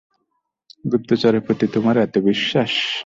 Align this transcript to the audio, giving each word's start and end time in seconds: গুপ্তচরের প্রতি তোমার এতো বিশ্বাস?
গুপ্তচরের 0.85 1.41
প্রতি 1.41 1.65
তোমার 1.67 1.95
এতো 1.97 2.19
বিশ্বাস? 2.21 2.71